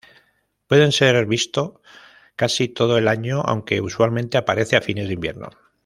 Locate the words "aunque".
3.41-3.81